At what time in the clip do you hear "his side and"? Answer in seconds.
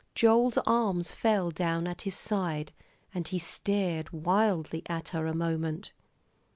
2.01-3.27